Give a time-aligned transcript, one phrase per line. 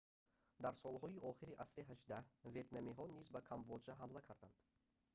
[0.63, 2.23] дар солҳои охири асри 18
[2.55, 4.57] ветнамиҳо низ ба камбоҷа ҳамла карданд